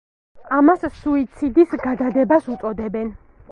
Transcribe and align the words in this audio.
ამას 0.59 0.85
სუიციდის 1.01 1.77
გადადებას 1.85 2.51
უწოდებენ. 2.57 3.15